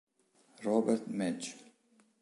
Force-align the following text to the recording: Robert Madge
Robert 0.65 1.05
Madge 1.13 1.53